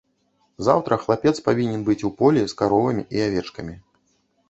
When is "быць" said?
1.91-1.99